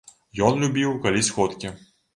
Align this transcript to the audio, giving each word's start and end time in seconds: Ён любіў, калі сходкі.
Ён 0.47 0.53
любіў, 0.63 0.97
калі 1.07 1.25
сходкі. 1.31 1.77